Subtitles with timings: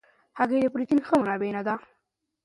[0.37, 1.75] هګۍ د پروټین ښه منبع نه ده.